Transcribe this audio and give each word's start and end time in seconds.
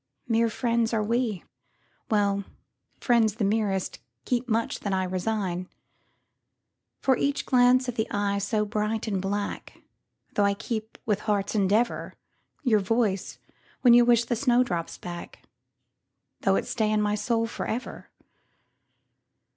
Mere 0.27 0.49
friends 0.49 0.95
are 0.95 1.03
we,—well, 1.03 2.43
friends 2.99 3.35
the 3.35 3.45
merestKeep 3.45 4.47
much 4.47 4.79
that 4.79 4.93
I 4.93 5.03
resign:For 5.03 7.15
each 7.15 7.45
glance 7.45 7.87
of 7.87 7.93
the 7.97 8.09
eye 8.09 8.39
so 8.39 8.65
bright 8.65 9.05
and 9.07 9.21
black, 9.21 9.83
Though 10.33 10.43
I 10.45 10.55
keep 10.55 10.97
with 11.05 11.19
heart's 11.19 11.53
endeavour,—Your 11.53 12.79
voice, 12.79 13.37
when 13.81 13.93
you 13.93 14.03
wish 14.03 14.25
the 14.25 14.35
snowdrops 14.35 14.97
back, 14.97 15.43
Though 16.39 16.55
it 16.55 16.65
stay 16.65 16.89
in 16.91 16.99
my 16.99 17.13
soul 17.13 17.45
for 17.45 17.67
ever! 17.67 18.09